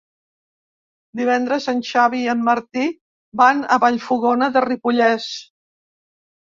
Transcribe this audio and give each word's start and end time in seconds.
Divendres 1.19 1.67
en 1.75 1.83
Xavi 1.91 2.21
i 2.23 2.31
en 2.35 2.43
Martí 2.49 2.89
van 3.45 3.63
a 3.77 3.81
Vallfogona 3.87 4.53
de 4.59 4.69
Ripollès. 4.69 5.33